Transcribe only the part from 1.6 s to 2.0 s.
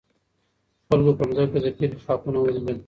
د فیل